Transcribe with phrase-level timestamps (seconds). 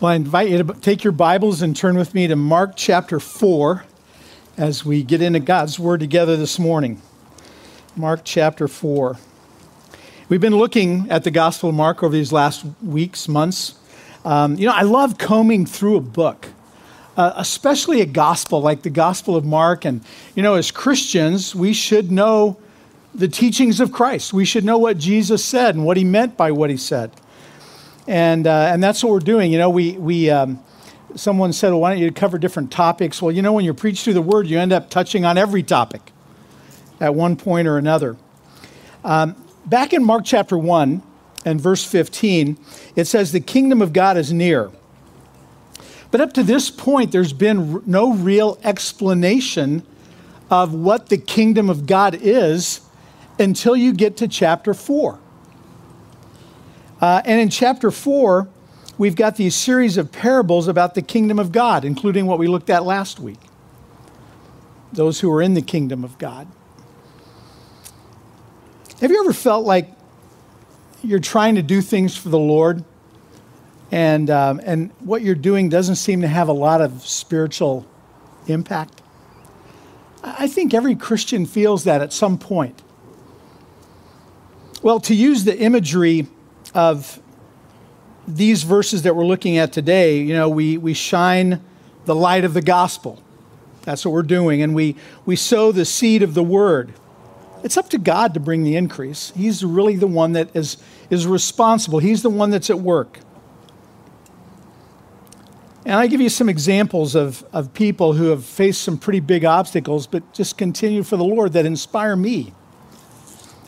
[0.00, 3.18] Well, I invite you to take your Bibles and turn with me to Mark chapter
[3.18, 3.84] 4
[4.56, 7.02] as we get into God's Word together this morning.
[7.96, 9.18] Mark chapter 4.
[10.28, 13.74] We've been looking at the Gospel of Mark over these last weeks, months.
[14.24, 16.46] Um, you know, I love combing through a book,
[17.16, 19.84] uh, especially a gospel like the Gospel of Mark.
[19.84, 20.04] And,
[20.36, 22.56] you know, as Christians, we should know
[23.12, 24.32] the teachings of Christ.
[24.32, 27.10] We should know what Jesus said and what he meant by what he said
[28.08, 29.52] and uh, and that's what we're doing.
[29.52, 30.58] You know, we we um,
[31.14, 34.02] someone said, well, "Why don't you cover different topics?" Well, you know, when you preach
[34.02, 36.10] through the Word, you end up touching on every topic
[37.00, 38.16] at one point or another.
[39.04, 39.36] Um,
[39.66, 41.02] back in Mark chapter one
[41.44, 42.58] and verse fifteen,
[42.96, 44.70] it says, "The kingdom of God is near."
[46.10, 49.82] But up to this point, there's been no real explanation
[50.50, 52.80] of what the kingdom of God is
[53.38, 55.18] until you get to chapter 4.
[57.00, 58.48] Uh, and in chapter 4,
[58.96, 62.70] we've got these series of parables about the kingdom of God, including what we looked
[62.70, 63.38] at last week
[64.92, 66.48] those who are in the kingdom of God.
[69.00, 69.90] Have you ever felt like
[71.02, 72.84] you're trying to do things for the Lord
[73.90, 77.86] and, um, and what you're doing doesn't seem to have a lot of spiritual
[78.46, 79.02] impact?
[80.22, 82.82] I think every Christian feels that at some point.
[84.82, 86.26] Well, to use the imagery
[86.74, 87.20] of
[88.26, 91.62] these verses that we're looking at today, you know, we, we shine
[92.04, 93.22] the light of the gospel.
[93.82, 94.62] That's what we're doing.
[94.62, 96.92] And we, we sow the seed of the word.
[97.64, 99.32] It's up to God to bring the increase.
[99.34, 100.76] He's really the one that is,
[101.10, 103.18] is responsible, He's the one that's at work.
[105.84, 109.46] And I give you some examples of, of people who have faced some pretty big
[109.46, 112.52] obstacles, but just continue for the Lord that inspire me.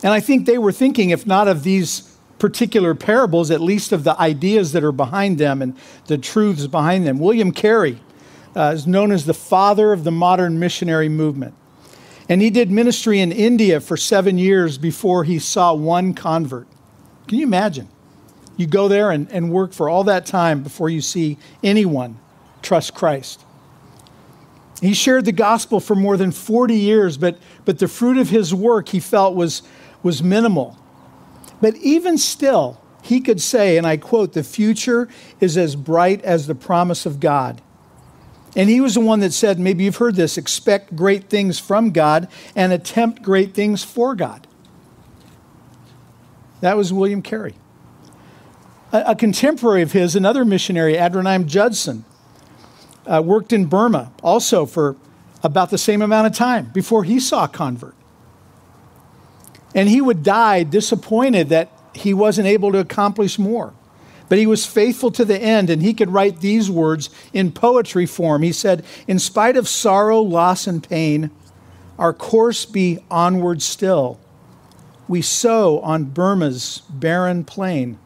[0.03, 2.10] And I think they were thinking, if not of these
[2.41, 7.05] particular parables, at least of the ideas that are behind them and the truths behind
[7.05, 7.19] them.
[7.19, 7.99] William Carey
[8.55, 11.53] uh, is known as the father of the modern missionary movement.
[12.27, 16.67] And he did ministry in India for seven years before he saw one convert.
[17.27, 17.87] Can you imagine?
[18.57, 22.17] You go there and, and work for all that time before you see anyone
[22.63, 23.45] trust Christ.
[24.81, 28.51] He shared the gospel for more than 40 years, but, but the fruit of his
[28.51, 29.61] work he felt was,
[30.01, 30.80] was minimal.
[31.61, 35.07] But even still, he could say, and I quote, the future
[35.39, 37.61] is as bright as the promise of God.
[38.55, 41.91] And he was the one that said, maybe you've heard this expect great things from
[41.91, 44.45] God and attempt great things for God.
[46.59, 47.55] That was William Carey.
[48.91, 52.03] A, a contemporary of his, another missionary, Adoniram Judson,
[53.07, 54.95] uh, worked in Burma also for
[55.43, 57.95] about the same amount of time before he saw a convert.
[59.73, 63.73] And he would die disappointed that he wasn't able to accomplish more.
[64.29, 68.05] But he was faithful to the end, and he could write these words in poetry
[68.05, 68.43] form.
[68.43, 71.31] He said, In spite of sorrow, loss, and pain,
[71.99, 74.19] our course be onward still.
[75.07, 77.99] We sow on Burma's barren plain.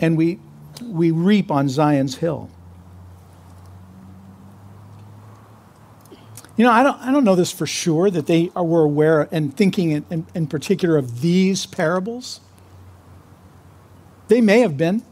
[0.00, 0.38] And we,
[0.82, 2.48] we reap on Zion's hill.
[6.58, 9.56] You know, I don't, I don't know this for sure that they were aware and
[9.56, 12.40] thinking in, in, in particular of these parables.
[14.26, 15.04] They may have been.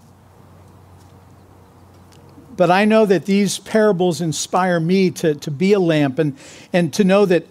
[2.56, 6.36] But I know that these parables inspire me to, to be a lamp and,
[6.72, 7.46] and to know that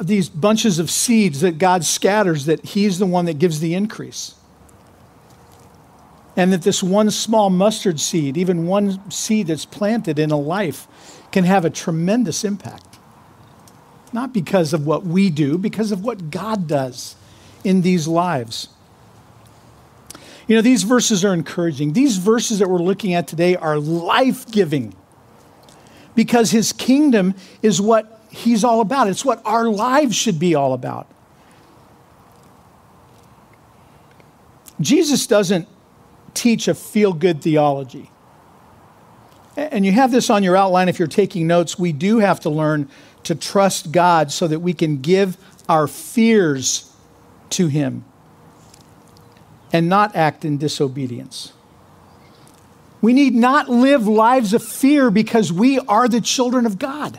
[0.00, 4.36] these bunches of seeds that God scatters, that He's the one that gives the increase.
[6.36, 10.86] And that this one small mustard seed, even one seed that's planted in a life,
[11.32, 12.91] can have a tremendous impact
[14.12, 17.16] not because of what we do, because of what God does
[17.64, 18.68] in these lives.
[20.46, 21.92] You know, these verses are encouraging.
[21.92, 24.94] These verses that we're looking at today are life giving
[26.14, 29.08] because his kingdom is what he's all about.
[29.08, 31.08] It's what our lives should be all about.
[34.80, 35.68] Jesus doesn't
[36.34, 38.10] teach a feel good theology.
[39.56, 41.78] And you have this on your outline if you're taking notes.
[41.78, 42.88] We do have to learn
[43.24, 45.36] to trust God so that we can give
[45.68, 46.92] our fears
[47.50, 48.04] to Him
[49.72, 51.52] and not act in disobedience.
[53.00, 57.18] We need not live lives of fear because we are the children of God.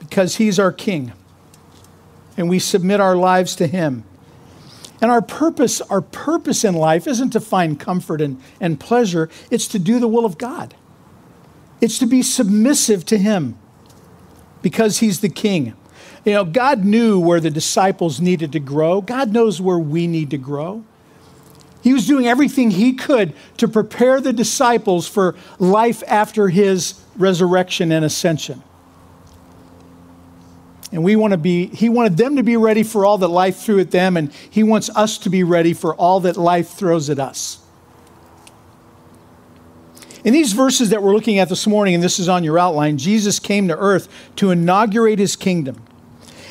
[0.00, 1.12] Because He's our King
[2.36, 4.04] and we submit our lives to Him.
[5.00, 9.68] And our purpose, our purpose in life isn't to find comfort and, and pleasure, it's
[9.68, 10.74] to do the will of God.
[11.80, 13.56] It's to be submissive to Him
[14.62, 15.74] because He's the King.
[16.24, 19.00] You know, God knew where the disciples needed to grow.
[19.00, 20.84] God knows where we need to grow.
[21.80, 27.92] He was doing everything he could to prepare the disciples for life after his resurrection
[27.92, 28.62] and ascension.
[30.90, 33.58] And we want to be, he wanted them to be ready for all that life
[33.58, 37.10] threw at them, and he wants us to be ready for all that life throws
[37.10, 37.60] at us.
[40.24, 42.98] In these verses that we're looking at this morning, and this is on your outline,
[42.98, 45.82] Jesus came to earth to inaugurate his kingdom.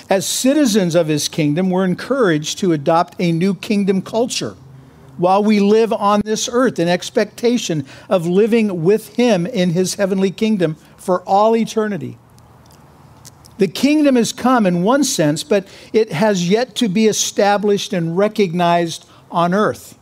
[0.09, 4.55] As citizens of his kingdom, we're encouraged to adopt a new kingdom culture
[5.17, 10.31] while we live on this earth in expectation of living with him in his heavenly
[10.31, 12.17] kingdom for all eternity.
[13.57, 18.17] The kingdom has come in one sense, but it has yet to be established and
[18.17, 19.97] recognized on earth.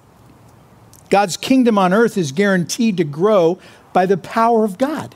[1.09, 3.59] God's kingdom on earth is guaranteed to grow
[3.93, 5.15] by the power of God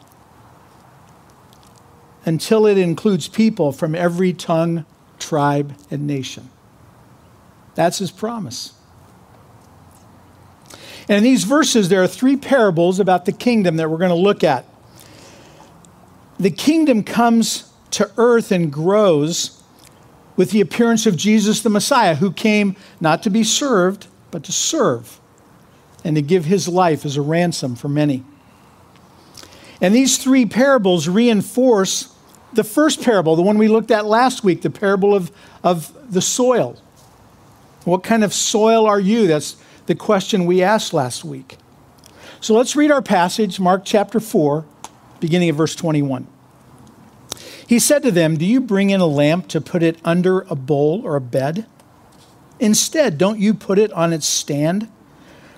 [2.25, 4.85] until it includes people from every tongue,
[5.17, 6.49] tribe, and nation.
[7.75, 8.73] That's his promise.
[11.09, 14.15] And in these verses, there are three parables about the kingdom that we're going to
[14.15, 14.65] look at.
[16.39, 19.61] The kingdom comes to earth and grows
[20.35, 24.51] with the appearance of Jesus the Messiah, who came not to be served, but to
[24.51, 25.19] serve
[26.03, 28.23] and to give his life as a ransom for many.
[29.81, 32.13] And these three parables reinforce
[32.53, 35.31] the first parable, the one we looked at last week, the parable of,
[35.63, 36.77] of the soil.
[37.85, 39.27] What kind of soil are you?
[39.27, 39.55] That's
[39.85, 41.57] the question we asked last week.
[42.41, 44.65] So let's read our passage, Mark chapter 4,
[45.19, 46.27] beginning of verse 21.
[47.69, 50.55] He said to them, Do you bring in a lamp to put it under a
[50.55, 51.67] bowl or a bed?
[52.59, 54.89] Instead, don't you put it on its stand?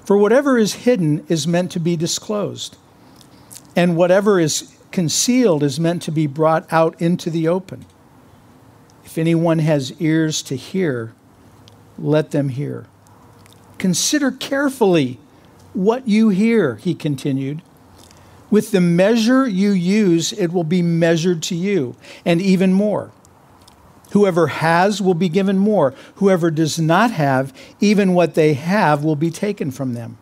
[0.03, 2.75] For whatever is hidden is meant to be disclosed,
[3.77, 7.85] and whatever is concealed is meant to be brought out into the open.
[9.05, 11.13] If anyone has ears to hear,
[11.97, 12.87] let them hear.
[13.77, 15.17] Consider carefully
[15.71, 17.61] what you hear, he continued.
[18.51, 21.95] With the measure you use, it will be measured to you,
[22.25, 23.11] and even more.
[24.11, 25.93] Whoever has will be given more.
[26.15, 30.17] Whoever does not have, even what they have will be taken from them.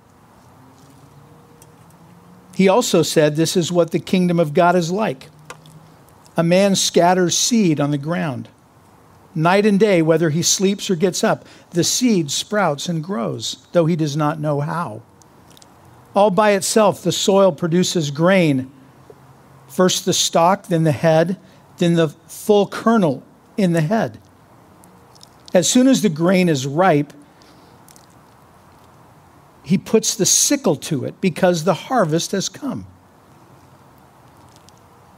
[2.55, 5.29] He also said, This is what the kingdom of God is like.
[6.37, 8.47] A man scatters seed on the ground.
[9.33, 13.87] Night and day, whether he sleeps or gets up, the seed sprouts and grows, though
[13.87, 15.01] he does not know how.
[16.15, 18.71] All by itself, the soil produces grain
[19.69, 21.37] first the stalk, then the head,
[21.77, 23.23] then the full kernel
[23.55, 24.19] in the head.
[25.53, 27.13] As soon as the grain is ripe,
[29.63, 32.87] he puts the sickle to it because the harvest has come.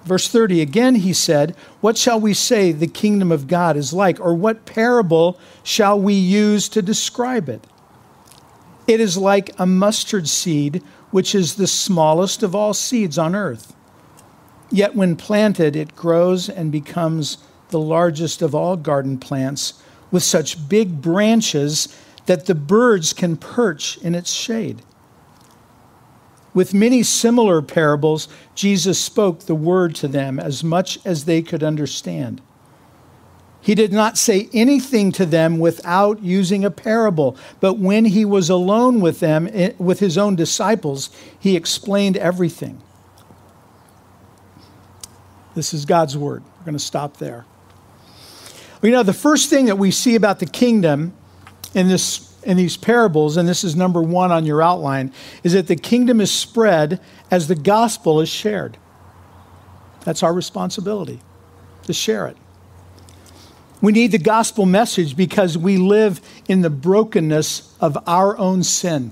[0.03, 4.19] Verse 30 again, he said, What shall we say the kingdom of God is like,
[4.19, 7.65] or what parable shall we use to describe it?
[8.87, 13.75] It is like a mustard seed, which is the smallest of all seeds on earth.
[14.71, 17.37] Yet when planted, it grows and becomes
[17.69, 19.73] the largest of all garden plants,
[20.11, 24.81] with such big branches that the birds can perch in its shade.
[26.53, 31.63] With many similar parables, Jesus spoke the word to them as much as they could
[31.63, 32.41] understand.
[33.61, 38.49] He did not say anything to them without using a parable, but when he was
[38.49, 42.81] alone with them, eh, with his own disciples, he explained everything.
[45.53, 46.43] This is God's word.
[46.59, 47.45] We're going to stop there.
[48.81, 51.13] You know, the first thing that we see about the kingdom
[51.75, 55.13] in this in these parables, and this is number one on your outline,
[55.43, 56.99] is that the kingdom is spread
[57.29, 58.77] as the gospel is shared.
[60.05, 61.21] That's our responsibility
[61.83, 62.37] to share it.
[63.81, 69.11] We need the gospel message because we live in the brokenness of our own sin.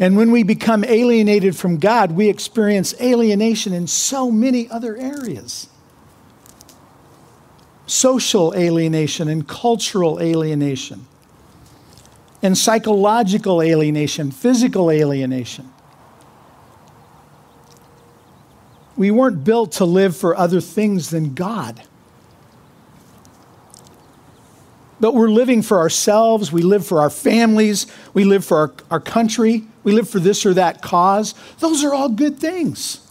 [0.00, 5.68] And when we become alienated from God, we experience alienation in so many other areas
[7.86, 11.06] social alienation and cultural alienation,
[12.40, 15.68] and psychological alienation, physical alienation.
[19.00, 21.82] We weren't built to live for other things than God.
[25.00, 29.00] But we're living for ourselves, we live for our families, we live for our, our
[29.00, 31.34] country, we live for this or that cause.
[31.58, 33.06] Those are all good things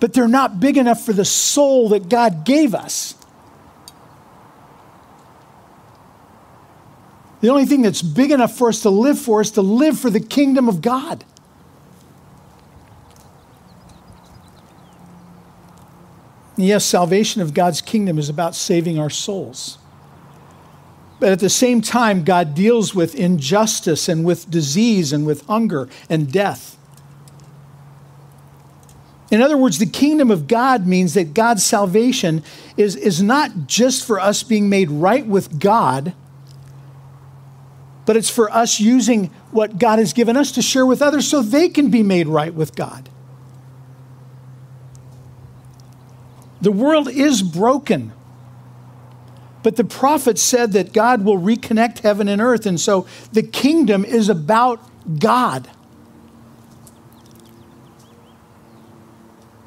[0.00, 3.14] but they're not big enough for the soul that God gave us.
[7.40, 10.10] The only thing that's big enough for us to live for is to live for
[10.10, 11.24] the kingdom of God.
[16.56, 19.78] Yes, salvation of God's kingdom is about saving our souls.
[21.18, 25.88] But at the same time, God deals with injustice and with disease and with hunger
[26.08, 26.76] and death.
[29.30, 32.42] In other words, the kingdom of God means that God's salvation
[32.76, 36.14] is, is not just for us being made right with God,
[38.04, 41.42] but it's for us using what God has given us to share with others so
[41.42, 43.08] they can be made right with God.
[46.60, 48.12] The world is broken.
[49.62, 52.66] But the prophet said that God will reconnect heaven and earth.
[52.66, 54.80] And so the kingdom is about
[55.18, 55.68] God.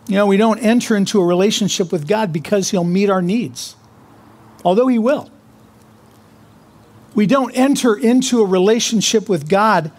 [0.08, 3.76] You know, we don't enter into a relationship with God because He'll meet our needs,
[4.66, 5.30] although He will.
[7.14, 9.92] We don't enter into a relationship with God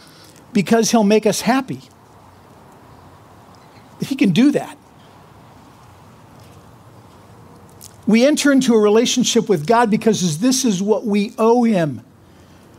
[0.52, 1.82] because He'll make us happy.
[4.00, 4.76] He can do that.
[8.06, 12.02] We enter into a relationship with God because this is what we owe Him.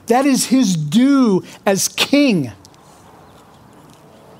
[0.07, 2.51] That is His due as King.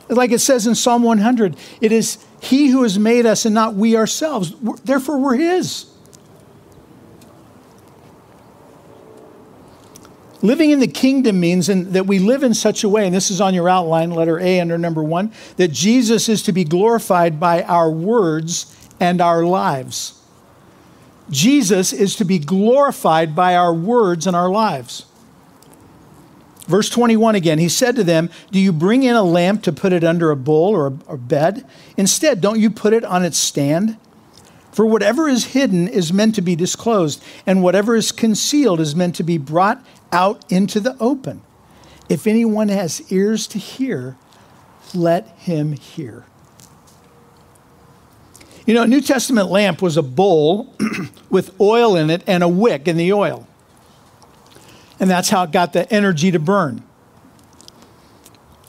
[0.10, 3.76] Like it says in Psalm 100, it is he who has made us and not
[3.76, 4.54] we ourselves.
[4.84, 5.86] Therefore, we're His.
[10.42, 13.30] Living in the kingdom means in, that we live in such a way, and this
[13.30, 17.40] is on your outline, letter A under number one, that Jesus is to be glorified
[17.40, 20.21] by our words and our lives.
[21.30, 25.06] Jesus is to be glorified by our words and our lives.
[26.68, 29.94] Verse 21 again, he said to them, Do you bring in a lamp to put
[29.94, 31.66] it under a bowl or a, bed?
[31.98, 33.98] Instead, don't you put it on its stand?
[34.72, 39.16] For whatever is hidden is meant to be disclosed, and whatever is concealed is meant
[39.16, 41.42] to be brought out into the open.
[42.08, 44.16] If anyone has ears to hear,
[44.94, 46.26] let him hear.
[48.66, 50.76] You know, a New Testament lamp was a bowl
[51.30, 53.48] with oil in it and a wick in the oil.
[55.00, 56.84] And that's how it got the energy to burn.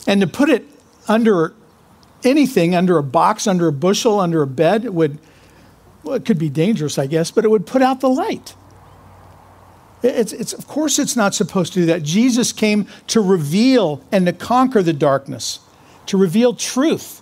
[0.07, 0.65] And to put it
[1.07, 1.53] under
[2.23, 5.19] anything, under a box, under a bushel, under a bed, it would,
[6.03, 8.55] well, it could be dangerous, I guess, but it would put out the light.
[10.03, 12.03] It's, it's, of course, it's not supposed to do that.
[12.03, 15.59] Jesus came to reveal and to conquer the darkness,
[16.07, 17.21] to reveal truth.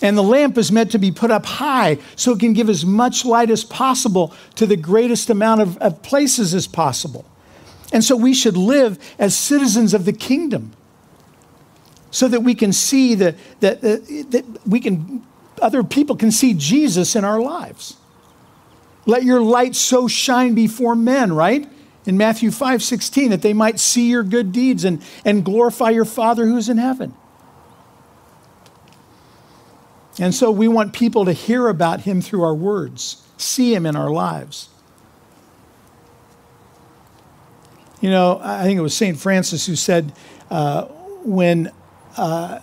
[0.00, 2.84] And the lamp is meant to be put up high so it can give as
[2.84, 7.24] much light as possible to the greatest amount of, of places as possible.
[7.92, 10.72] And so we should live as citizens of the kingdom
[12.10, 15.26] so that we can see that, that, that we can,
[15.60, 17.96] other people can see Jesus in our lives.
[19.06, 21.68] Let your light so shine before men, right?
[22.06, 26.04] In Matthew 5 16, that they might see your good deeds and, and glorify your
[26.04, 27.14] Father who's in heaven.
[30.20, 33.96] And so we want people to hear about him through our words, see him in
[33.96, 34.68] our lives.
[38.00, 39.18] You know, I think it was St.
[39.18, 40.12] Francis who said,
[40.50, 40.84] uh,
[41.24, 41.72] when
[42.16, 42.60] uh,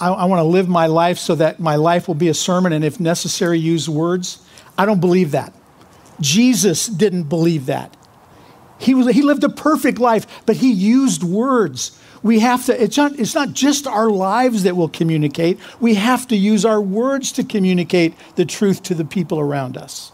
[0.00, 2.72] I, I want to live my life so that my life will be a sermon
[2.72, 4.46] and, if necessary, use words.
[4.78, 5.52] I don't believe that.
[6.20, 7.96] Jesus didn't believe that.
[8.80, 12.96] He, was, he lived a perfect life, but he used words we have to, it's
[12.96, 15.58] not, it's not just our lives that will communicate.
[15.80, 20.12] We have to use our words to communicate the truth to the people around us.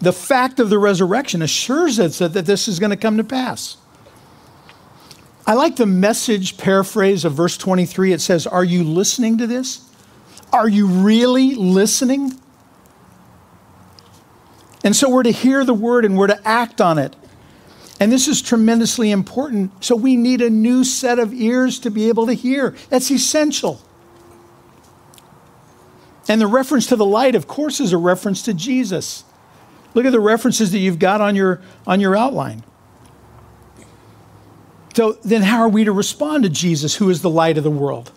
[0.00, 3.24] The fact of the resurrection assures us that, that this is going to come to
[3.24, 3.76] pass.
[5.46, 8.12] I like the message paraphrase of verse 23.
[8.12, 9.88] It says, Are you listening to this?
[10.52, 12.40] Are you really listening?
[14.82, 17.14] And so we're to hear the word and we're to act on it.
[17.98, 19.84] And this is tremendously important.
[19.84, 22.74] So we need a new set of ears to be able to hear.
[22.88, 23.82] That's essential.
[26.28, 29.24] And the reference to the light, of course, is a reference to Jesus.
[29.94, 32.62] Look at the references that you've got on your, on your outline.
[34.94, 37.70] So then, how are we to respond to Jesus, who is the light of the
[37.70, 38.12] world?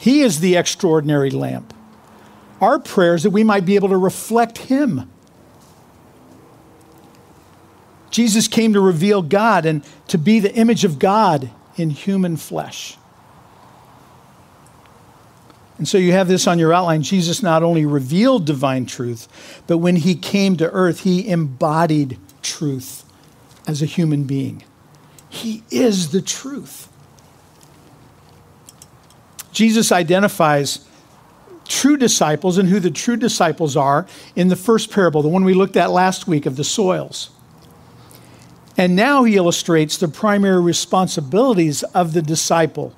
[0.00, 1.73] He is the extraordinary lamp.
[2.64, 5.10] Our prayer is that we might be able to reflect Him.
[8.10, 12.96] Jesus came to reveal God and to be the image of God in human flesh.
[15.76, 17.02] And so you have this on your outline.
[17.02, 23.04] Jesus not only revealed divine truth, but when he came to earth, he embodied truth
[23.66, 24.64] as a human being.
[25.28, 26.88] He is the truth.
[29.52, 30.88] Jesus identifies
[31.66, 34.06] true disciples and who the true disciples are
[34.36, 37.30] in the first parable, the one we looked at last week of the soils.
[38.76, 42.94] And now he illustrates the primary responsibilities of the disciple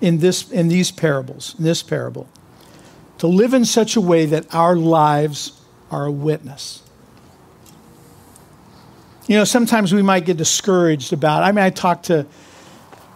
[0.00, 2.28] in, this, in these parables, in this parable,
[3.18, 6.82] to live in such a way that our lives are a witness.
[9.26, 12.26] You know, sometimes we might get discouraged about, I mean, I talk to,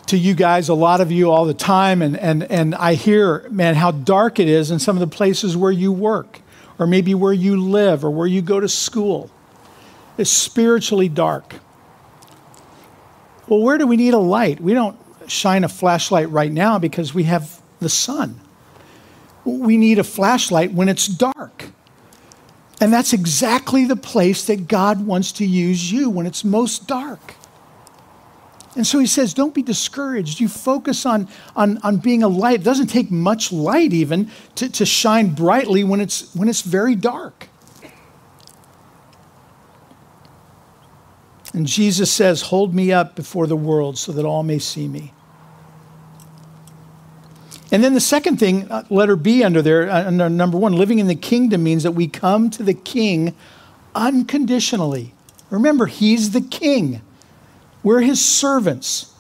[0.07, 3.49] to you guys, a lot of you all the time, and, and, and I hear,
[3.51, 6.41] man, how dark it is in some of the places where you work,
[6.79, 9.31] or maybe where you live, or where you go to school.
[10.19, 11.55] It's spiritually dark.
[13.47, 14.61] Well, where do we need a light?
[14.61, 18.41] We don't shine a flashlight right now because we have the sun.
[19.45, 21.67] We need a flashlight when it's dark.
[22.81, 27.35] And that's exactly the place that God wants to use you when it's most dark.
[28.81, 30.41] And so he says, don't be discouraged.
[30.41, 32.61] You focus on, on, on being a light.
[32.61, 36.95] It doesn't take much light even to, to shine brightly when it's, when it's very
[36.95, 37.49] dark.
[41.53, 45.13] And Jesus says, Hold me up before the world so that all may see me.
[47.71, 51.01] And then the second thing, uh, letter B under there, uh, under number one, living
[51.01, 53.37] in the kingdom means that we come to the king
[53.95, 55.13] unconditionally.
[55.51, 57.03] Remember, he's the king,
[57.83, 59.15] we're his servants.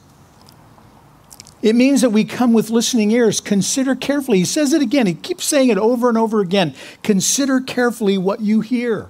[1.62, 3.40] It means that we come with listening ears.
[3.40, 4.38] Consider carefully.
[4.38, 5.06] He says it again.
[5.06, 6.74] He keeps saying it over and over again.
[7.02, 9.08] Consider carefully what you hear.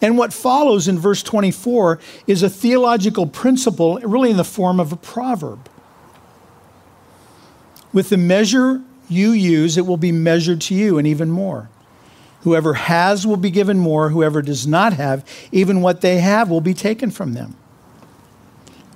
[0.00, 4.92] And what follows in verse 24 is a theological principle, really in the form of
[4.92, 5.68] a proverb.
[7.92, 11.70] With the measure you use, it will be measured to you, and even more.
[12.46, 14.10] Whoever has will be given more.
[14.10, 17.56] Whoever does not have, even what they have will be taken from them.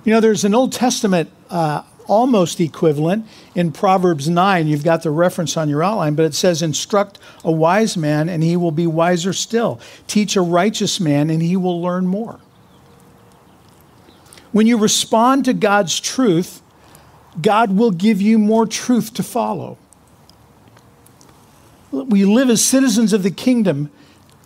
[0.05, 4.67] You know, there's an Old Testament uh, almost equivalent in Proverbs 9.
[4.67, 8.41] You've got the reference on your outline, but it says, Instruct a wise man, and
[8.41, 9.81] he will be wiser still.
[10.07, 12.39] Teach a righteous man, and he will learn more.
[14.53, 16.61] When you respond to God's truth,
[17.41, 19.77] God will give you more truth to follow.
[21.91, 23.91] We live as citizens of the kingdom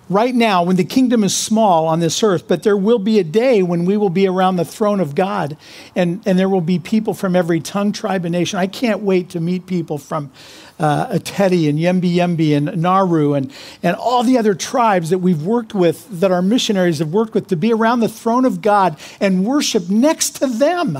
[0.10, 3.24] right now when the kingdom is small on this earth, but there will be a
[3.24, 5.58] day when we will be around the throne of God
[5.96, 8.60] and, and there will be people from every tongue, tribe, and nation.
[8.60, 10.32] I can't wait to meet people from
[10.78, 15.74] uh, and Yembi Yembi and Naru and, and all the other tribes that we've worked
[15.74, 19.46] with, that our missionaries have worked with, to be around the throne of God and
[19.46, 21.00] worship next to them.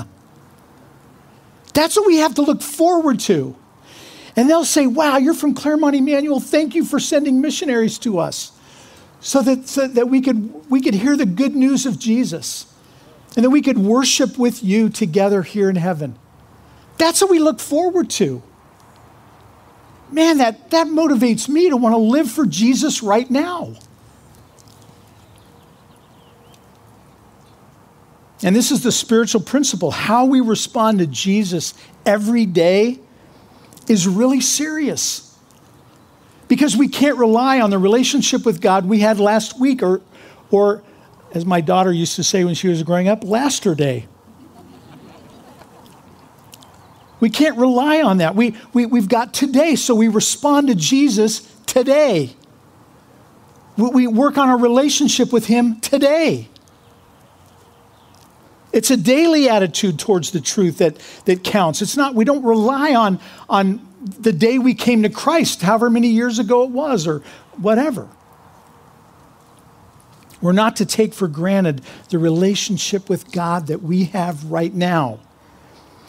[1.74, 3.54] That's what we have to look forward to.
[4.36, 6.40] And they'll say, Wow, you're from Claremont Emmanuel.
[6.40, 8.52] Thank you for sending missionaries to us
[9.20, 12.72] so that, so that we, could, we could hear the good news of Jesus
[13.34, 16.18] and that we could worship with you together here in heaven.
[16.98, 18.42] That's what we look forward to.
[20.10, 23.74] Man, that, that motivates me to want to live for Jesus right now.
[28.42, 29.90] And this is the spiritual principle.
[29.90, 33.00] How we respond to Jesus every day
[33.88, 35.36] is really serious.
[36.48, 40.00] Because we can't rely on the relationship with God we had last week, or,
[40.50, 40.82] or
[41.32, 44.06] as my daughter used to say when she was growing up, laster day.
[47.18, 48.36] We can't rely on that.
[48.36, 52.36] We, we, we've got today, so we respond to Jesus today.
[53.76, 56.48] We, we work on our relationship with Him today.
[58.76, 61.80] It's a daily attitude towards the truth that, that counts.
[61.80, 66.08] It's not, we don't rely on, on the day we came to Christ, however many
[66.08, 67.22] years ago it was, or
[67.56, 68.06] whatever.
[70.42, 75.20] We're not to take for granted the relationship with God that we have right now.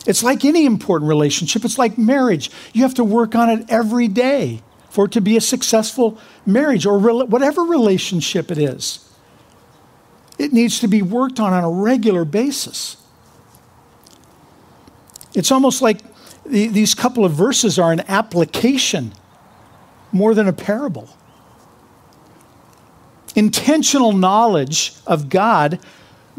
[0.05, 2.51] It's like any important relationship, it's like marriage.
[2.73, 6.85] You have to work on it every day for it to be a successful marriage
[6.85, 9.06] or whatever relationship it is.
[10.37, 12.97] It needs to be worked on on a regular basis.
[15.33, 15.99] It's almost like
[16.45, 19.13] the, these couple of verses are an application
[20.11, 21.09] more than a parable.
[23.35, 25.79] Intentional knowledge of God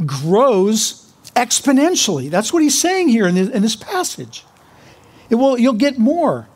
[0.04, 2.30] grows exponentially.
[2.30, 4.44] That's what he's saying here in this, in this passage.
[5.30, 6.48] It will, you'll get more.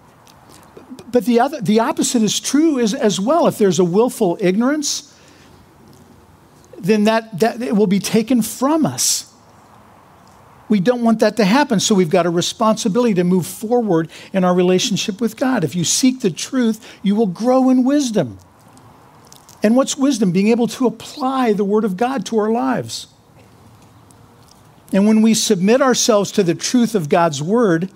[1.11, 3.47] But the, other, the opposite is true as, as well.
[3.47, 5.12] If there's a willful ignorance,
[6.83, 9.33] then that, that it will be taken from us.
[10.69, 14.43] We don't want that to happen, so we've got a responsibility to move forward in
[14.43, 15.65] our relationship with God.
[15.65, 18.39] If you seek the truth, you will grow in wisdom.
[19.63, 20.33] And what's wisdom?
[20.33, 23.07] Being able to apply the Word of God to our lives.
[24.93, 27.91] And when we submit ourselves to the truth of God's Word,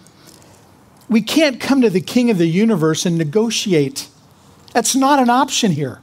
[1.09, 4.09] we can't come to the King of the universe and negotiate.
[4.72, 6.01] That's not an option here.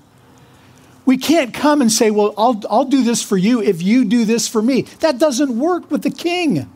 [1.06, 4.26] We can't come and say, Well, I'll, I'll do this for you if you do
[4.26, 4.84] this for me.
[5.00, 6.70] That doesn't work with the king.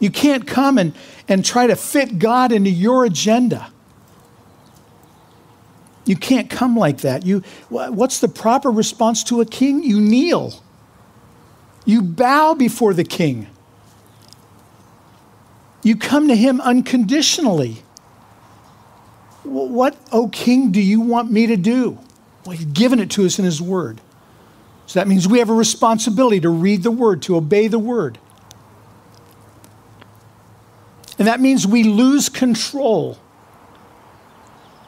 [0.00, 0.94] You can't come and,
[1.28, 3.70] and try to fit God into your agenda.
[6.06, 7.24] You can't come like that.
[7.24, 9.84] You, what's the proper response to a king?
[9.84, 10.54] You kneel.
[11.84, 13.46] You bow before the king.
[15.82, 17.82] You come to him unconditionally.
[19.42, 21.98] What, O oh king, do you want me to do?
[22.44, 24.00] Well, he's given it to us in his word.
[24.86, 28.18] So that means we have a responsibility to read the word, to obey the word.
[31.18, 33.18] And that means we lose control.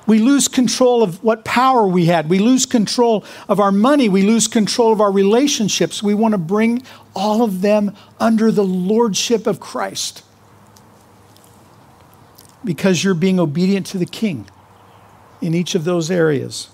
[0.07, 2.29] We lose control of what power we had.
[2.29, 4.09] We lose control of our money.
[4.09, 6.03] We lose control of our relationships.
[6.03, 6.83] We want to bring
[7.15, 10.25] all of them under the lordship of Christ
[12.64, 14.48] because you're being obedient to the king
[15.40, 16.68] in each of those areas.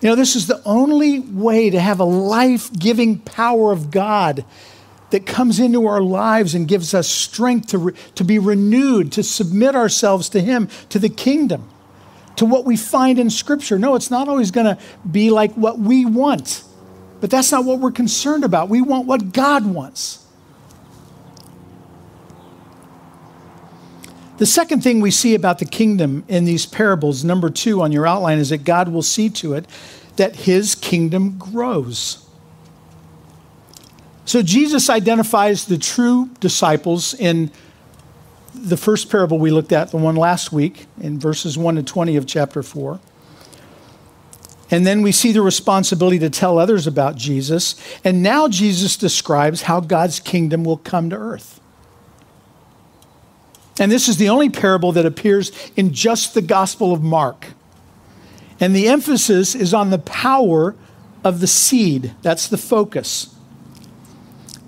[0.00, 4.44] You know, this is the only way to have a life giving power of God
[5.10, 9.22] that comes into our lives and gives us strength to, re- to be renewed, to
[9.22, 11.68] submit ourselves to Him, to the kingdom,
[12.36, 13.78] to what we find in Scripture.
[13.78, 16.62] No, it's not always going to be like what we want,
[17.20, 18.68] but that's not what we're concerned about.
[18.68, 20.24] We want what God wants.
[24.40, 28.06] The second thing we see about the kingdom in these parables, number two on your
[28.06, 29.66] outline, is that God will see to it
[30.16, 32.26] that his kingdom grows.
[34.24, 37.50] So Jesus identifies the true disciples in
[38.54, 42.16] the first parable we looked at, the one last week, in verses 1 to 20
[42.16, 42.98] of chapter 4.
[44.70, 47.74] And then we see the responsibility to tell others about Jesus.
[48.04, 51.59] And now Jesus describes how God's kingdom will come to earth.
[53.80, 57.46] And this is the only parable that appears in just the Gospel of Mark.
[58.60, 60.76] And the emphasis is on the power
[61.24, 62.14] of the seed.
[62.20, 63.34] That's the focus.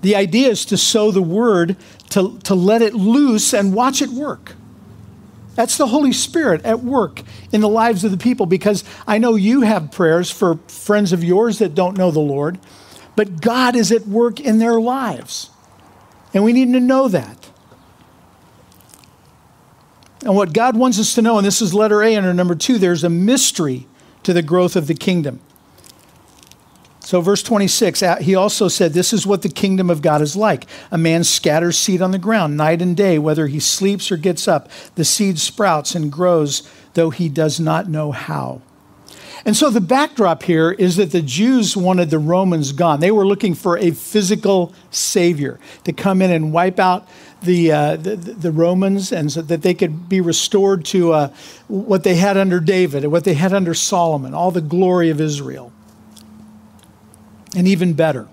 [0.01, 1.77] The idea is to sow the word,
[2.09, 4.55] to, to let it loose and watch it work.
[5.53, 7.21] That's the Holy Spirit at work
[7.51, 11.23] in the lives of the people because I know you have prayers for friends of
[11.23, 12.57] yours that don't know the Lord,
[13.15, 15.51] but God is at work in their lives.
[16.33, 17.42] And we need to know that.
[20.23, 22.77] And what God wants us to know, and this is letter A under number two,
[22.77, 23.87] there's a mystery
[24.23, 25.41] to the growth of the kingdom.
[27.01, 30.37] So, verse 26, uh, he also said, This is what the kingdom of God is
[30.37, 30.65] like.
[30.89, 34.47] A man scatters seed on the ground night and day, whether he sleeps or gets
[34.47, 34.69] up.
[34.95, 38.61] The seed sprouts and grows, though he does not know how.
[39.45, 43.01] And so, the backdrop here is that the Jews wanted the Romans gone.
[43.01, 47.07] They were looking for a physical savior to come in and wipe out
[47.41, 51.27] the, uh, the, the, Romans and so that they could be restored to uh,
[51.67, 55.19] what they had under David and what they had under Solomon, all the glory of
[55.19, 55.73] Israel.
[57.53, 58.29] And even better.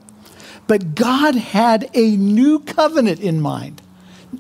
[0.68, 3.82] But God had a new covenant in mind,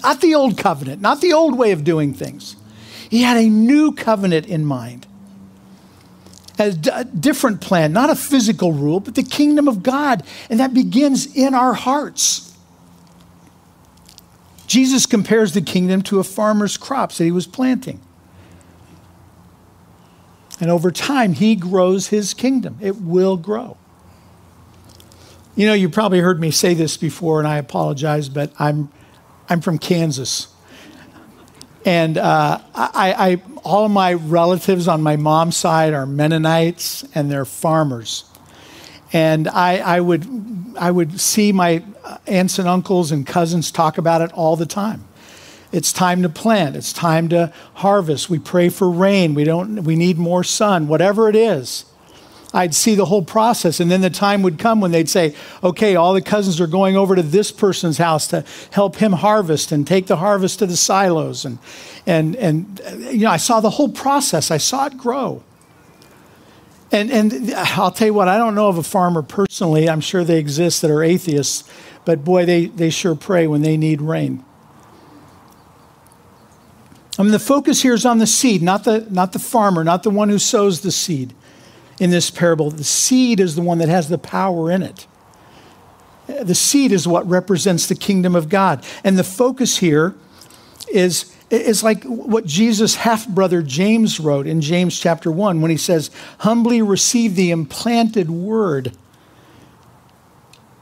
[0.04, 2.54] not the old covenant, not the old way of doing things.
[3.10, 5.08] He had a new covenant in mind.
[6.68, 10.22] D- a different plan, not a physical rule, but the kingdom of God.
[10.50, 12.54] And that begins in our hearts.
[14.66, 18.00] Jesus compares the kingdom to a farmer's crops that he was planting.
[20.60, 22.76] And over time, he grows his kingdom.
[22.80, 23.78] It will grow.
[25.56, 28.90] You know, you probably heard me say this before, and I apologize, but I'm,
[29.48, 30.48] I'm from Kansas.
[31.84, 37.44] And uh, I, I, all my relatives on my mom's side are Mennonites, and they're
[37.44, 38.24] farmers.
[39.12, 40.26] And I, I, would,
[40.78, 41.82] I would see my
[42.26, 45.04] aunts and uncles and cousins talk about it all the time.
[45.72, 46.76] It's time to plant.
[46.76, 48.28] It's time to harvest.
[48.28, 49.34] We pray for rain.
[49.34, 51.84] We don't we need more sun, whatever it is.
[52.52, 55.94] I'd see the whole process and then the time would come when they'd say, "Okay,
[55.94, 59.86] all the cousins are going over to this person's house to help him harvest and
[59.86, 61.58] take the harvest to the silos." And
[62.06, 62.80] and and
[63.12, 64.50] you know, I saw the whole process.
[64.50, 65.42] I saw it grow.
[66.92, 69.88] And, and I'll tell you what, I don't know of a farmer personally.
[69.88, 71.62] I'm sure they exist that are atheists,
[72.04, 74.44] but boy, they, they sure pray when they need rain.
[77.16, 80.02] I mean, the focus here is on the seed, not the, not the farmer, not
[80.02, 81.32] the one who sows the seed
[82.00, 82.70] in this parable.
[82.70, 85.06] The seed is the one that has the power in it.
[86.26, 88.84] The seed is what represents the kingdom of God.
[89.04, 90.14] And the focus here
[90.92, 95.76] is it's like what Jesus' half brother James wrote in James chapter 1 when he
[95.76, 98.92] says, Humbly receive the implanted word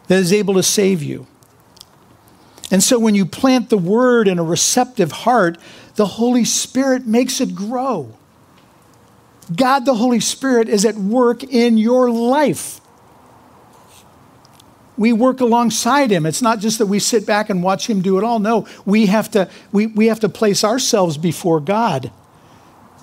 [0.08, 1.26] that is able to save you.
[2.70, 5.56] And so when you plant the word in a receptive heart,
[5.94, 8.17] the Holy Spirit makes it grow.
[9.54, 12.80] God, the Holy Spirit, is at work in your life.
[14.98, 16.26] we work alongside him.
[16.26, 18.40] It's not just that we sit back and watch him do it all.
[18.40, 22.10] No, we have to, we, we have to place ourselves before God,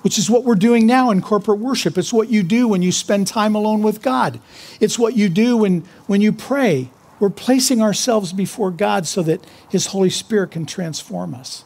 [0.02, 1.96] which is what we're doing now in corporate worship.
[1.96, 4.38] It's what you do when you spend time alone with God,
[4.78, 6.90] it's what you do when, when you pray.
[7.18, 11.64] We're placing ourselves before God so that his Holy Spirit can transform us.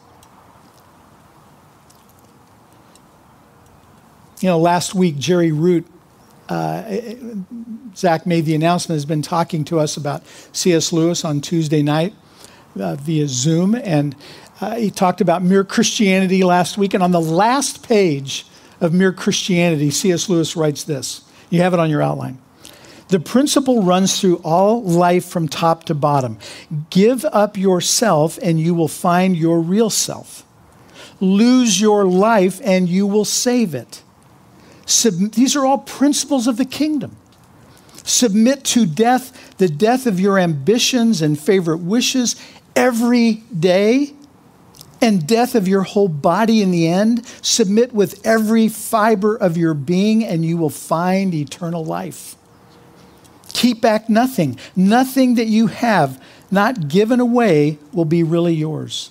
[4.40, 5.87] You know, last week, Jerry Root
[6.48, 6.98] uh,
[7.94, 10.22] Zach made the announcement, has been talking to us about
[10.53, 10.92] C.S.
[10.92, 12.14] Lewis on Tuesday night
[12.79, 13.74] uh, via Zoom.
[13.74, 14.16] And
[14.61, 16.94] uh, he talked about mere Christianity last week.
[16.94, 18.46] And on the last page
[18.81, 20.29] of Mere Christianity, C.S.
[20.29, 21.22] Lewis writes this.
[21.50, 22.38] You have it on your outline.
[23.09, 26.38] The principle runs through all life from top to bottom.
[26.90, 30.46] Give up yourself, and you will find your real self.
[31.18, 34.03] Lose your life, and you will save it.
[34.90, 37.16] Sub- these are all principles of the kingdom.
[38.03, 42.35] Submit to death, the death of your ambitions and favorite wishes
[42.74, 44.14] every day,
[45.00, 47.24] and death of your whole body in the end.
[47.40, 52.35] Submit with every fiber of your being, and you will find eternal life.
[53.53, 54.59] Keep back nothing.
[54.74, 59.11] Nothing that you have not given away will be really yours.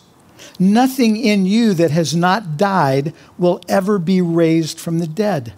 [0.60, 5.54] Nothing in you that has not died will ever be raised from the dead.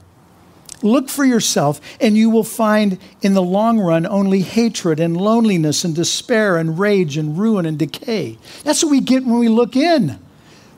[0.84, 5.84] Look for yourself, and you will find in the long run only hatred and loneliness
[5.84, 8.38] and despair and rage and ruin and decay.
[8.64, 10.20] That's what we get when we look in.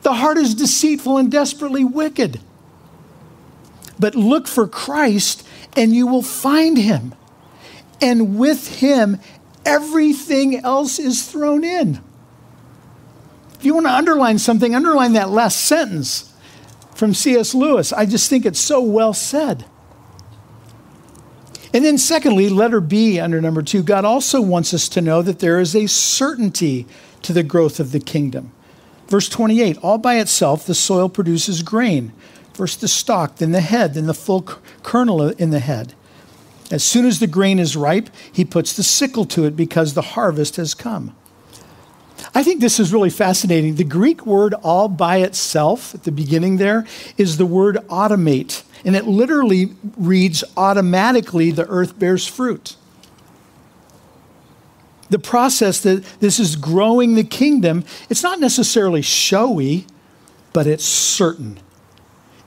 [0.02, 2.40] The heart is deceitful and desperately wicked.
[3.98, 7.14] But look for Christ, and you will find him.
[8.02, 9.18] And with him,
[9.64, 12.00] everything else is thrown in.
[13.54, 16.30] If you want to underline something, underline that last sentence
[16.94, 17.54] from C.S.
[17.54, 17.92] Lewis.
[17.92, 19.64] I just think it's so well said.
[21.74, 25.40] And then, secondly, letter B under number two, God also wants us to know that
[25.40, 26.86] there is a certainty
[27.22, 28.52] to the growth of the kingdom.
[29.08, 32.12] Verse 28 all by itself, the soil produces grain.
[32.52, 34.42] First the stalk, then the head, then the full
[34.84, 35.94] kernel in the head.
[36.70, 40.02] As soon as the grain is ripe, he puts the sickle to it because the
[40.02, 41.14] harvest has come.
[42.34, 43.74] I think this is really fascinating.
[43.74, 46.86] The Greek word all by itself at the beginning there
[47.18, 52.76] is the word automate and it literally reads automatically the earth bears fruit.
[55.10, 59.86] The process that this is growing the kingdom, it's not necessarily showy,
[60.52, 61.60] but it's certain.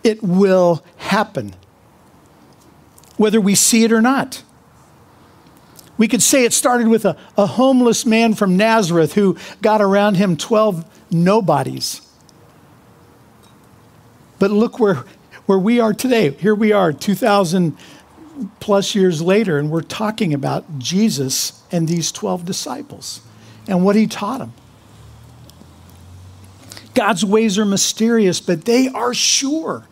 [0.04, 1.56] It will happen,
[3.17, 4.43] whether we see it or not.
[5.97, 10.15] We could say it started with a, a homeless man from Nazareth who got around
[10.15, 12.02] him 12 nobodies.
[14.39, 15.04] But look where
[15.47, 16.29] where we are today.
[16.31, 17.75] Here we are, 2,000
[18.60, 23.21] plus years later, and we're talking about Jesus and these 12 disciples
[23.67, 24.53] and what he taught them.
[26.93, 29.88] God's ways are mysterious, but they are sure.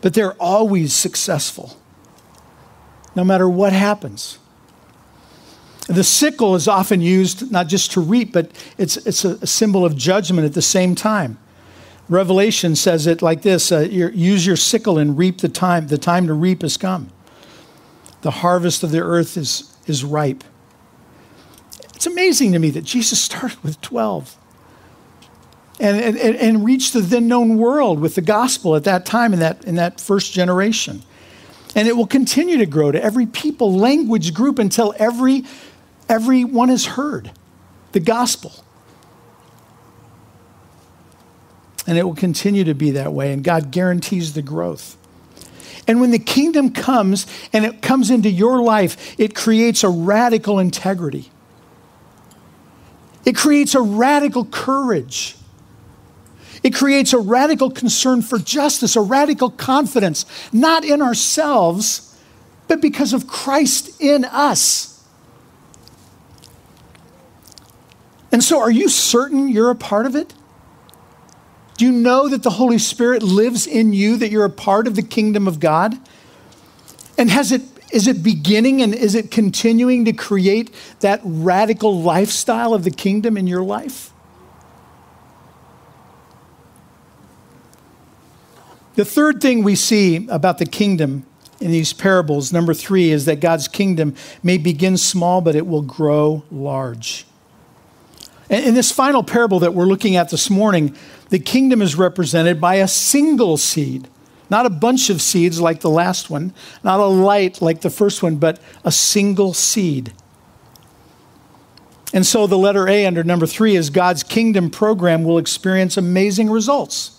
[0.00, 1.76] But they're always successful,
[3.16, 4.38] no matter what happens.
[5.86, 9.84] The sickle is often used not just to reap, but it's, it's a, a symbol
[9.84, 11.38] of judgment at the same time.
[12.08, 15.86] Revelation says it like this uh, use your sickle and reap the time.
[15.86, 17.10] The time to reap has come.
[18.22, 20.44] The harvest of the earth is, is ripe.
[21.94, 24.36] It's amazing to me that Jesus started with 12
[25.80, 29.40] and, and, and reached the then known world with the gospel at that time in
[29.40, 31.02] that, in that first generation.
[31.74, 35.44] And it will continue to grow to every people, language, group until every,
[36.08, 37.30] everyone has heard
[37.92, 38.52] the gospel.
[41.86, 43.32] And it will continue to be that way.
[43.32, 44.96] And God guarantees the growth.
[45.88, 50.58] And when the kingdom comes and it comes into your life, it creates a radical
[50.58, 51.30] integrity.
[53.24, 55.36] It creates a radical courage.
[56.62, 62.16] It creates a radical concern for justice, a radical confidence, not in ourselves,
[62.68, 65.04] but because of Christ in us.
[68.30, 70.32] And so, are you certain you're a part of it?
[71.82, 74.94] Do you know that the Holy Spirit lives in you, that you're a part of
[74.94, 75.98] the kingdom of God?
[77.18, 82.72] And has it is it beginning and is it continuing to create that radical lifestyle
[82.72, 84.12] of the kingdom in your life?
[88.94, 91.26] The third thing we see about the kingdom
[91.60, 95.82] in these parables, number three, is that God's kingdom may begin small, but it will
[95.82, 97.26] grow large.
[98.50, 100.96] In this final parable that we're looking at this morning,
[101.30, 104.08] the kingdom is represented by a single seed,
[104.50, 106.52] Not a bunch of seeds like the last one,
[106.84, 110.12] not a light like the first one, but a single seed.
[112.12, 116.50] And so the letter A under number three is God's kingdom program will experience amazing
[116.50, 117.18] results.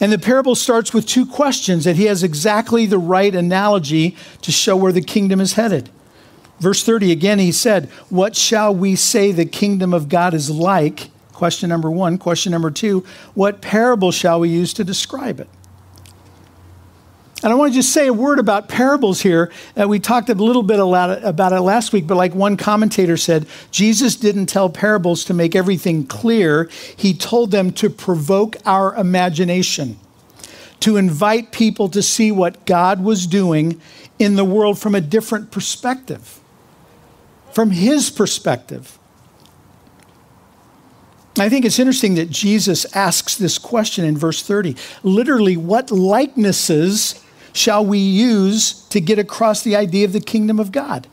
[0.00, 4.52] And the parable starts with two questions that he has exactly the right analogy to
[4.52, 5.90] show where the kingdom is headed.
[6.60, 11.10] Verse 30 again, he said, What shall we say the kingdom of God is like?
[11.32, 12.18] Question number one.
[12.18, 15.48] Question number two, what parable shall we use to describe it?
[17.42, 19.50] And I want to just say a word about parables here.
[19.74, 23.46] Uh, we talked a little bit about it last week, but like one commentator said,
[23.70, 26.68] Jesus didn't tell parables to make everything clear.
[26.94, 29.98] He told them to provoke our imagination,
[30.80, 33.80] to invite people to see what God was doing
[34.18, 36.39] in the world from a different perspective,
[37.52, 38.98] from His perspective.
[41.38, 44.76] I think it's interesting that Jesus asks this question in verse 30.
[45.02, 50.72] Literally, what likenesses shall we use to get across the idea of the kingdom of
[50.72, 51.06] God?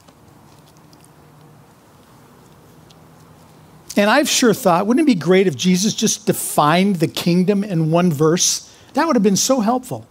[3.96, 7.90] And I've sure thought, wouldn't it be great if Jesus just defined the kingdom in
[7.90, 8.72] one verse?
[8.94, 10.08] That would have been so helpful.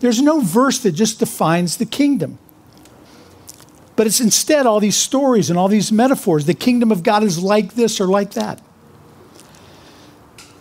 [0.00, 2.38] There's no verse that just defines the kingdom.
[3.96, 6.44] But it's instead all these stories and all these metaphors.
[6.44, 8.62] The kingdom of God is like this or like that.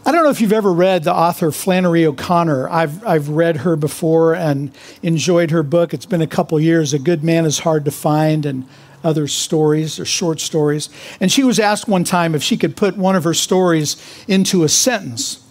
[0.08, 2.70] I don't know if you've ever read the author Flannery O'Connor.
[2.70, 4.72] I've, I've read her before and
[5.02, 5.96] enjoyed her book.
[5.96, 6.94] It's been a couple years.
[6.94, 8.68] A Good Man is Hard to Find and
[9.04, 10.90] other stories or short stories.
[11.20, 14.64] And she was asked one time if she could put one of her stories into
[14.64, 15.44] a sentence.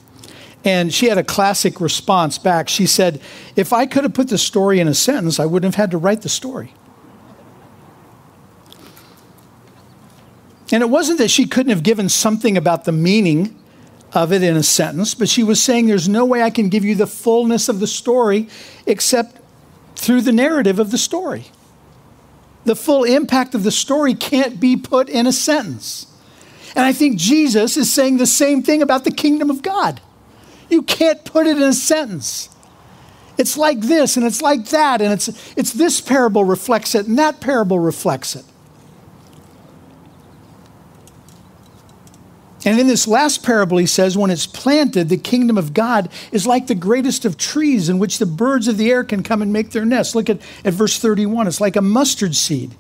[0.65, 2.69] And she had a classic response back.
[2.69, 3.21] She said,
[3.57, 5.99] If I could have put the story in a sentence, I wouldn't have had to
[5.99, 6.73] write the story.
[10.73, 13.61] And it wasn't that she couldn't have given something about the meaning
[14.13, 16.85] of it in a sentence, but she was saying there's no way I can give
[16.85, 18.49] you the fullness of the story
[18.87, 19.39] except
[19.97, 21.47] through the narrative of the story.
[22.65, 26.07] The full impact of the story can't be put in a sentence.
[26.77, 30.01] And I think Jesus is saying the same thing about the kingdom of God.
[30.71, 32.49] You can't put it in a sentence.
[33.37, 37.19] It's like this and it's like that, and it's, it's this parable reflects it and
[37.19, 38.45] that parable reflects it.
[42.65, 46.47] And in this last parable, he says, when it's planted, the kingdom of God is
[46.47, 49.53] like the greatest of trees in which the birds of the air can come and
[49.53, 50.15] make their nests.
[50.15, 51.47] Look at, at verse 31.
[51.47, 52.75] It's like a mustard seed,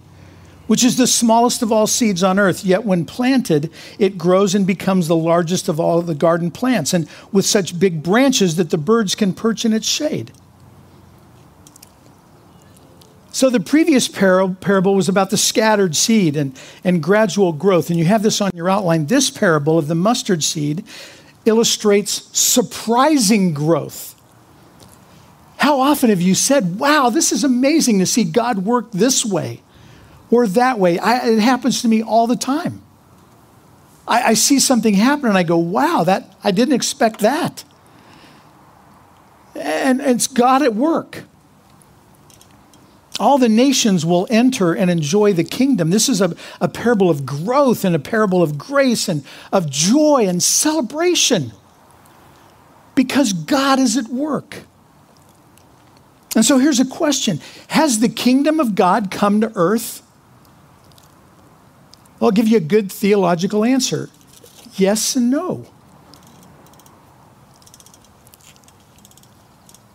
[0.66, 2.64] which is the smallest of all seeds on earth.
[2.64, 7.06] Yet when planted, it grows and becomes the largest of all the garden plants, and
[7.30, 10.32] with such big branches that the birds can perch in its shade.
[13.34, 17.90] So the previous parable was about the scattered seed and, and gradual growth.
[17.90, 19.06] And you have this on your outline.
[19.06, 20.84] This parable of the mustard seed
[21.44, 24.14] illustrates surprising growth.
[25.56, 29.62] How often have you said, Wow, this is amazing to see God work this way
[30.30, 31.00] or that way?
[31.00, 32.82] I, it happens to me all the time.
[34.06, 37.64] I, I see something happen and I go, Wow, that, I didn't expect that.
[39.56, 41.24] And, and it's God at work
[43.20, 45.90] all the nations will enter and enjoy the kingdom.
[45.90, 50.26] This is a, a parable of growth and a parable of grace and of joy
[50.26, 51.52] and celebration
[52.94, 54.62] because God is at work.
[56.34, 60.02] And so here's a question Has the kingdom of God come to earth?
[62.20, 64.10] I'll give you a good theological answer
[64.76, 65.66] yes and no.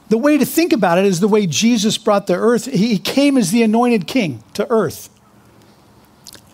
[0.10, 2.66] The way to think about it is the way Jesus brought the earth.
[2.66, 5.10] He came as the anointed king to earth.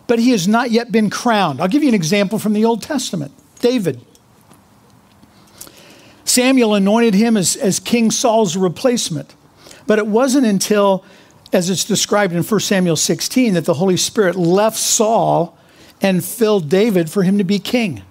[0.07, 1.61] But he has not yet been crowned.
[1.61, 4.01] I'll give you an example from the Old Testament David.
[6.25, 9.33] Samuel anointed him as, as King Saul's replacement.
[9.87, 11.05] But it wasn't until,
[11.53, 15.57] as it's described in 1 Samuel 16, that the Holy Spirit left Saul
[16.01, 18.03] and filled David for him to be king.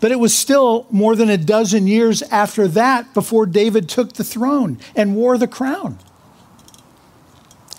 [0.00, 4.24] But it was still more than a dozen years after that before David took the
[4.24, 5.98] throne and wore the crown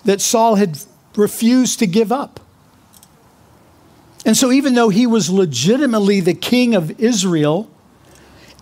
[0.06, 0.80] that Saul had
[1.16, 2.40] refused to give up.
[4.26, 7.70] And so, even though he was legitimately the king of Israel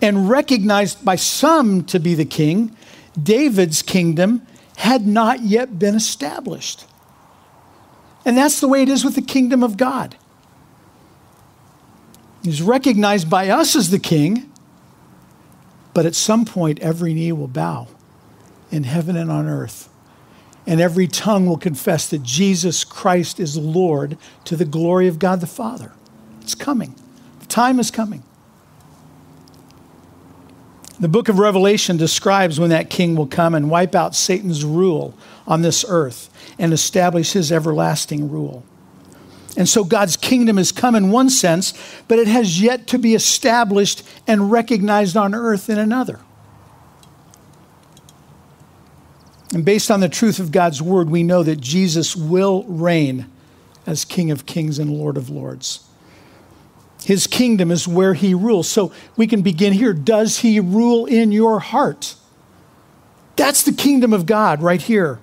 [0.01, 2.75] and recognized by some to be the king,
[3.21, 4.45] David's kingdom
[4.77, 6.86] had not yet been established.
[8.25, 10.15] And that's the way it is with the kingdom of God.
[12.45, 14.51] He's recognized by us as the king,
[15.95, 17.87] but at some point, every knee will bow
[18.69, 19.89] in heaven and on earth.
[20.67, 25.41] And every tongue will confess that Jesus Christ is Lord to the glory of God
[25.41, 25.93] the Father.
[26.41, 26.93] It's coming.
[27.39, 28.21] The time is coming.
[30.99, 35.17] The book of Revelation describes when that king will come and wipe out Satan's rule
[35.47, 36.29] on this earth
[36.59, 38.63] and establish his everlasting rule.
[39.58, 41.74] And so God's kingdom has come in one sense,
[42.08, 46.20] but it has yet to be established and recognized on earth in another.
[49.53, 53.28] And based on the truth of God's word, we know that Jesus will reign
[53.88, 55.88] as King of kings and Lord of lords.
[57.06, 58.68] His kingdom is where he rules.
[58.68, 59.93] So we can begin here.
[59.93, 62.16] Does he rule in your heart?
[63.36, 65.20] That's the kingdom of God right here.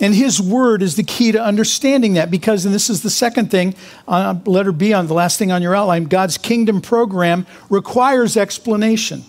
[0.00, 3.50] And his word is the key to understanding that because, and this is the second
[3.50, 3.76] thing,
[4.08, 9.22] uh, letter B on the last thing on your outline, God's kingdom program requires explanation.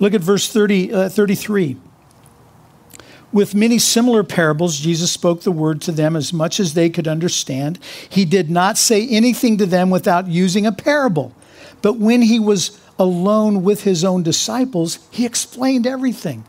[0.00, 1.76] Look at verse 30, uh, 33.
[3.32, 7.08] With many similar parables, Jesus spoke the word to them as much as they could
[7.08, 7.78] understand.
[8.08, 11.32] He did not say anything to them without using a parable.
[11.82, 16.44] But when he was alone with his own disciples, he explained everything.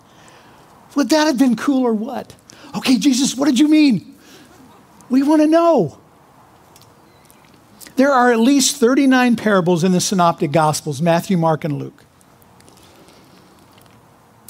[0.96, 2.36] Would that have been cool or what?
[2.76, 4.16] Okay, Jesus, what did you mean?
[5.10, 6.00] We want to know.
[7.96, 12.04] There are at least 39 parables in the Synoptic Gospels Matthew, Mark, and Luke.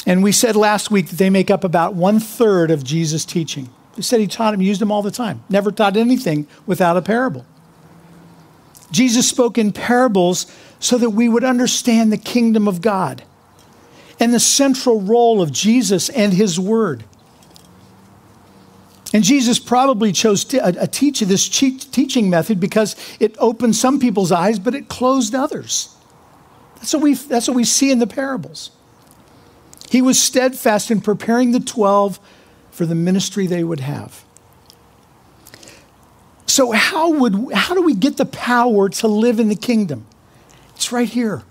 [0.07, 3.69] And we said last week that they make up about one third of Jesus' teaching.
[3.95, 7.01] He said he taught them, used them all the time, never taught anything without a
[7.01, 7.45] parable.
[8.91, 13.23] Jesus spoke in parables so that we would understand the kingdom of God
[14.19, 17.03] and the central role of Jesus and his word.
[19.15, 24.29] And Jesus probably chose a, a teach, this teaching method because it opened some people's
[24.29, 25.95] eyes, but it closed others.
[26.75, 28.71] That's what we, that's what we see in the parables.
[29.89, 32.19] He was steadfast in preparing the 12
[32.71, 34.25] for the ministry they would have.
[36.45, 40.05] So, how, would, how do we get the power to live in the kingdom?
[40.75, 41.43] It's right here.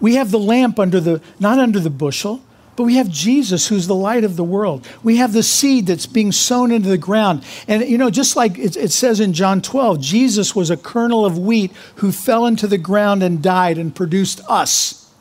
[0.00, 2.42] We have the lamp under the, not under the bushel,
[2.78, 4.86] but we have Jesus who's the light of the world.
[5.02, 7.42] We have the seed that's being sown into the ground.
[7.66, 11.26] And, you know, just like it, it says in John 12, Jesus was a kernel
[11.26, 15.12] of wheat who fell into the ground and died and produced us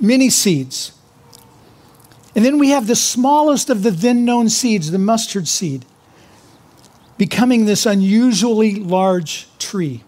[0.00, 0.90] many seeds.
[2.34, 5.84] And then we have the smallest of the then known seeds, the mustard seed,
[7.16, 10.02] becoming this unusually large tree.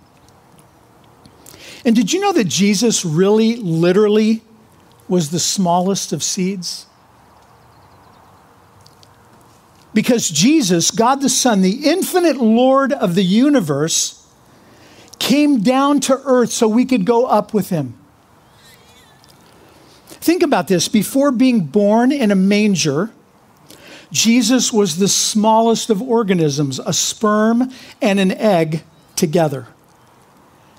[1.84, 4.42] And did you know that Jesus really, literally
[5.12, 6.86] was the smallest of seeds?
[9.92, 14.26] Because Jesus, God the Son, the infinite Lord of the universe,
[15.18, 17.92] came down to earth so we could go up with him.
[20.06, 23.10] Think about this before being born in a manger,
[24.10, 28.82] Jesus was the smallest of organisms, a sperm and an egg
[29.14, 29.66] together.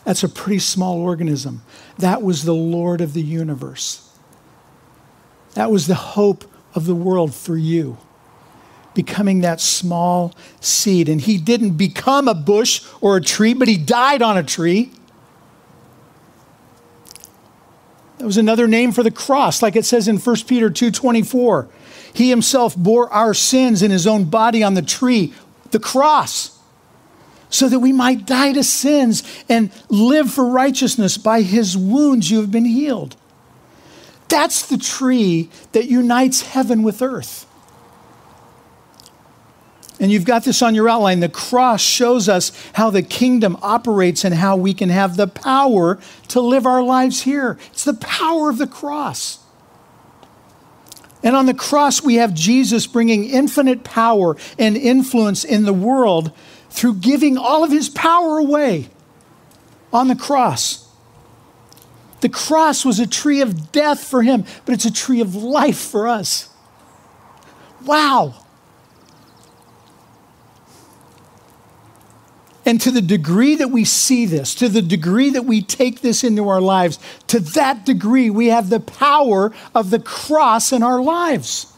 [0.05, 1.61] That's a pretty small organism.
[1.99, 4.09] That was the Lord of the universe.
[5.53, 7.97] That was the hope of the world for you,
[8.93, 11.07] becoming that small seed.
[11.07, 14.91] And he didn't become a bush or a tree, but he died on a tree.
[18.17, 21.67] That was another name for the cross, like it says in 1 Peter 2:24.
[22.13, 25.33] He himself bore our sins in his own body on the tree,
[25.71, 26.51] the cross,
[27.49, 31.17] so that we might die to sins and live for righteousness.
[31.17, 33.15] By his wounds you have been healed.
[34.33, 37.45] That's the tree that unites heaven with earth.
[39.99, 41.19] And you've got this on your outline.
[41.19, 45.99] The cross shows us how the kingdom operates and how we can have the power
[46.29, 47.59] to live our lives here.
[47.73, 49.37] It's the power of the cross.
[51.21, 56.31] And on the cross, we have Jesus bringing infinite power and influence in the world
[56.71, 58.89] through giving all of his power away
[59.93, 60.82] on the cross.
[62.23, 65.77] The cross was a tree of death for him, but it's a tree of life
[65.77, 66.47] for us.
[67.83, 68.45] Wow.
[72.65, 76.23] And to the degree that we see this, to the degree that we take this
[76.23, 76.97] into our lives,
[77.27, 81.73] to that degree we have the power of the cross in our lives.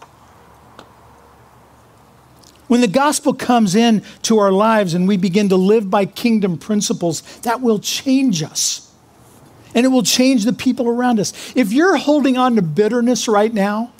[2.67, 6.59] When the gospel comes in to our lives and we begin to live by kingdom
[6.59, 8.84] principles, that will change us.
[9.75, 11.33] And it will change the people around us.
[11.55, 13.91] If you're holding on to bitterness right now,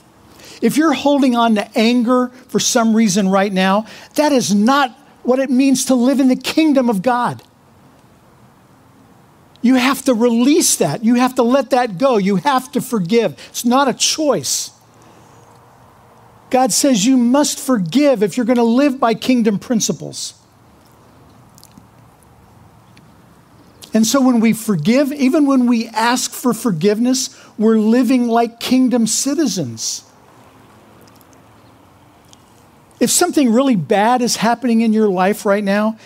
[0.62, 4.92] if you're holding on to anger for some reason right now, that is not
[5.24, 7.44] what it means to live in the kingdom of God.
[9.62, 11.04] You have to release that.
[11.04, 12.18] You have to let that go.
[12.18, 13.34] You have to forgive.
[13.50, 14.72] It's not a choice.
[16.52, 20.36] God says you must forgive if you're going to live by kingdom principles.
[23.96, 29.08] And so when we forgive, even when we ask for forgiveness, we're living like kingdom
[29.08, 30.04] citizens.
[33.00, 35.98] If something really bad is happening in your life right now,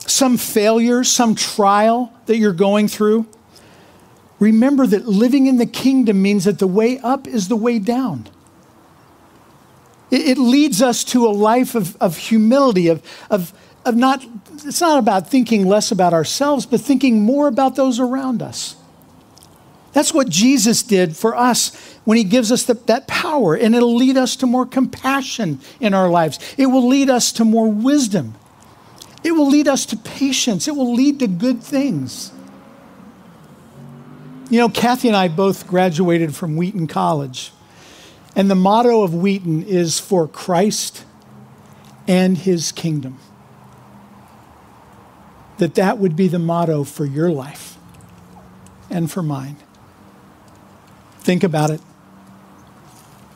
[0.00, 3.26] some failure, some trial that you're going through,
[4.38, 8.28] remember that living in the kingdom means that the way up is the way down.
[10.10, 13.54] It, it leads us to a life of, of humility, of, of,
[13.84, 18.42] of not, it's not about thinking less about ourselves, but thinking more about those around
[18.42, 18.76] us.
[19.92, 21.74] That's what Jesus did for us
[22.04, 25.94] when he gives us the, that power, and it'll lead us to more compassion in
[25.94, 26.38] our lives.
[26.56, 28.34] It will lead us to more wisdom.
[29.22, 30.66] It will lead us to patience.
[30.66, 32.32] It will lead to good things.
[34.50, 37.52] You know, Kathy and I both graduated from Wheaton College.
[38.34, 41.04] And the motto of Wheaton is for Christ
[42.08, 43.18] and his kingdom.
[45.58, 47.76] That that would be the motto for your life
[48.90, 49.56] and for mine.
[51.20, 51.80] Think about it.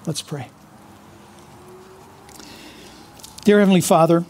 [0.07, 0.51] Let's pray.
[3.45, 4.25] Dear Heavenly Father,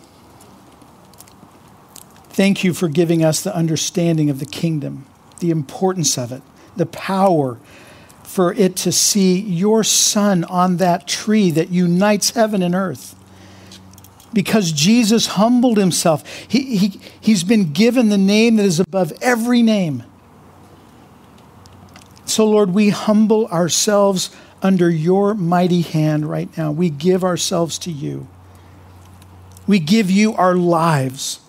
[2.28, 5.06] thank you for giving us the understanding of the kingdom,
[5.40, 6.42] the importance of it,
[6.76, 7.58] the power
[8.22, 13.15] for it to see your Son on that tree that unites heaven and earth.
[14.36, 19.62] Because Jesus humbled himself, he, he, he's been given the name that is above every
[19.62, 20.04] name
[22.26, 24.30] so, Lord, we humble ourselves
[24.60, 26.72] under your mighty hand right now.
[26.72, 28.26] We give ourselves to you.
[29.66, 31.40] We give you our lives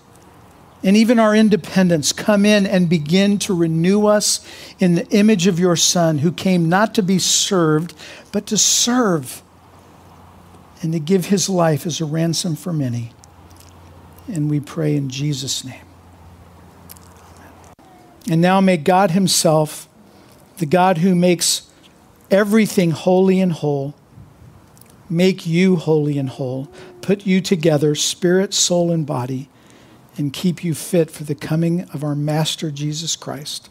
[0.83, 2.13] and even our independence.
[2.13, 4.47] Come in and begin to renew us
[4.79, 7.95] in the image of your Son, who came not to be served,
[8.31, 9.41] but to serve
[10.81, 13.11] and to give his life as a ransom for many.
[14.27, 15.85] And we pray in Jesus' name.
[18.29, 19.87] And now may God Himself
[20.57, 21.69] the God who makes
[22.31, 23.95] everything holy and whole,
[25.09, 26.67] make you holy and whole,
[27.01, 29.49] put you together, spirit, soul, and body,
[30.17, 33.69] and keep you fit for the coming of our Master Jesus Christ.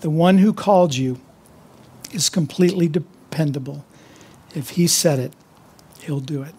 [0.00, 1.18] The one who called you
[2.12, 3.84] is completely dependable.
[4.54, 5.32] If he said it,
[6.06, 6.54] he'll do it.